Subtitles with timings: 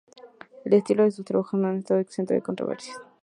[0.65, 2.97] El estilo de sus trabajos no ha estado exento de controversias.